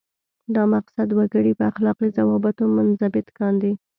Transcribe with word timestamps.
دا 0.55 0.63
مقصد 0.73 1.09
وګړي 1.17 1.53
په 1.59 1.63
اخلاقي 1.71 2.07
ضوابطو 2.17 2.63
منضبط 2.75 3.27
کاندي. 3.37 3.71